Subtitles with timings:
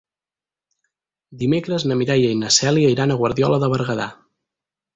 [1.41, 4.13] Dimecres na Mireia i na Cèlia iran a Guardiola de Berguedà.